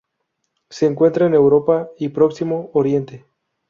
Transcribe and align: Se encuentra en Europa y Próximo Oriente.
Se 0.71 0.87
encuentra 0.87 1.27
en 1.27 1.35
Europa 1.35 1.89
y 1.95 2.09
Próximo 2.09 2.71
Oriente. 2.73 3.27